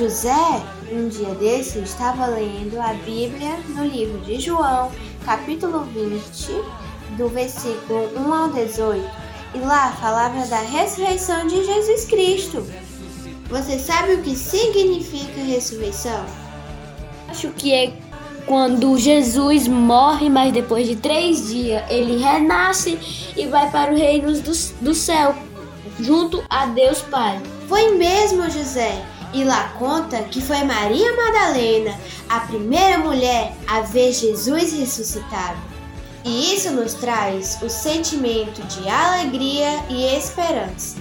[0.00, 4.90] José, um dia desse, estava lendo a Bíblia no livro de João,
[5.26, 9.06] capítulo 20, do versículo 1 ao 18,
[9.54, 12.66] e lá falava da ressurreição de Jesus Cristo.
[13.50, 16.24] Você sabe o que significa ressurreição?
[17.28, 17.92] Acho que é
[18.46, 22.98] quando Jesus morre, mas depois de três dias ele renasce
[23.36, 25.34] e vai para o reino do, do céu,
[26.00, 27.38] junto a Deus Pai.
[27.68, 29.09] Foi mesmo, José.
[29.32, 31.98] E lá conta que foi Maria Madalena
[32.28, 35.58] a primeira mulher a ver Jesus ressuscitado.
[36.24, 40.98] E isso nos traz o sentimento de alegria e esperança,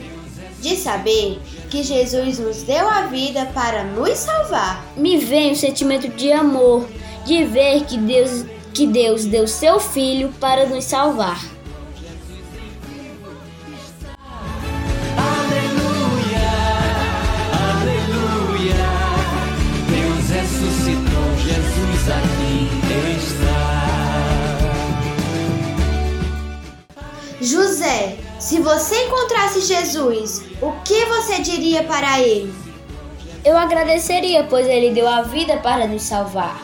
[0.59, 4.85] de saber que Jesus nos deu a vida para nos salvar.
[4.95, 6.87] Me vem o sentimento de amor,
[7.25, 11.58] de ver que Deus, que Deus deu seu filho para nos salvar.
[28.49, 32.51] Se você encontrasse Jesus, o que você diria para ele?
[33.45, 36.59] Eu agradeceria, pois ele deu a vida para nos salvar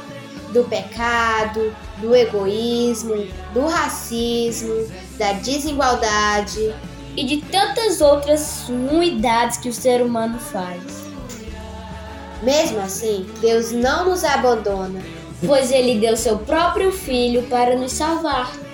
[0.49, 4.87] do pecado, do egoísmo, do racismo,
[5.19, 6.73] da desigualdade
[7.15, 10.81] e de tantas outras ruindades que o ser humano faz.
[12.41, 15.03] Mesmo assim, Deus não nos abandona,
[15.45, 18.64] pois ele deu seu próprio filho para nos salvar.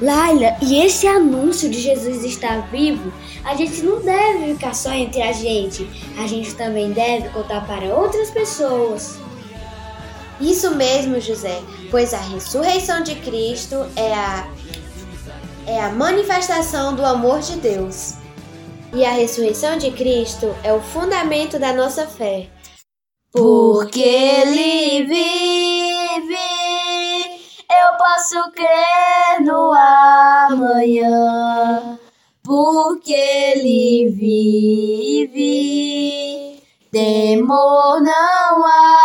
[0.00, 3.12] Laila, e esse anúncio de Jesus estar vivo,
[3.44, 7.94] a gente não deve ficar só entre a gente, a gente também deve contar para
[7.94, 9.18] outras pessoas.
[10.40, 11.60] Isso mesmo, José,
[11.90, 14.48] pois a ressurreição de Cristo é a,
[15.66, 18.14] é a manifestação do amor de Deus.
[18.94, 22.48] E a ressurreição de Cristo é o fundamento da nossa fé.
[23.30, 26.34] Porque Ele vive,
[27.70, 29.72] eu posso crer no
[30.52, 31.98] amanhã.
[32.42, 34.10] Porque Ele
[35.28, 35.42] vive,
[36.90, 39.00] temor não há.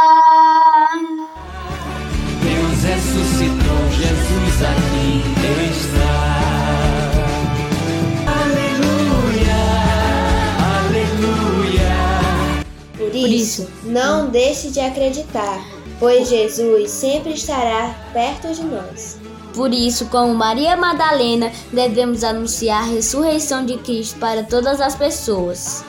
[12.97, 15.59] Por isso, não deixe de acreditar,
[15.99, 19.17] pois Jesus sempre estará perto de nós.
[19.55, 25.85] Por isso, como Maria Madalena, devemos anunciar a ressurreição de Cristo para todas as pessoas.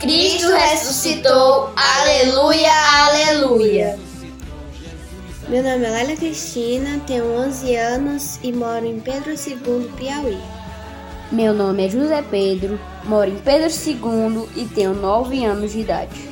[0.00, 2.72] Cristo ressuscitou, aleluia,
[3.06, 3.98] aleluia.
[5.48, 10.40] Meu nome é Lélia Cristina, tenho 11 anos e moro em Pedro II, Piauí.
[11.30, 16.31] Meu nome é José Pedro, moro em Pedro II e tenho 9 anos de idade.